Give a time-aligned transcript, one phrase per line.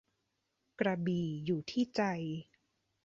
[0.79, 2.01] กระบี่อยู่ที่ใจ